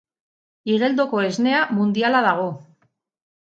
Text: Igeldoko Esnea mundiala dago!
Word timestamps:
Igeldoko 0.75 1.21
Esnea 1.25 1.59
mundiala 1.81 2.23
dago! 2.29 2.49